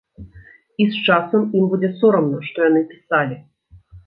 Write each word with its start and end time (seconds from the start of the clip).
І 0.85 0.87
з 0.95 1.01
часам 1.07 1.45
ім 1.59 1.67
будзе 1.75 1.91
сорамна, 2.01 2.41
што 2.49 2.57
яны 2.71 2.81
пісалі. 2.97 3.41